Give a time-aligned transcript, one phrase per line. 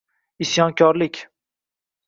[0.43, 1.15] Isyonkorlik